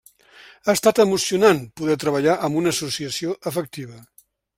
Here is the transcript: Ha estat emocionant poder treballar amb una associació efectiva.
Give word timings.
Ha 0.69 0.73
estat 0.77 1.01
emocionant 1.03 1.61
poder 1.81 1.97
treballar 2.05 2.39
amb 2.47 2.61
una 2.63 2.73
associació 2.77 3.37
efectiva. 3.53 4.01